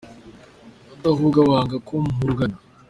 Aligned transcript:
Udahuga 0.95 1.39
wanga 1.49 1.75
ko 1.87 1.93
mpugana. 2.13 2.57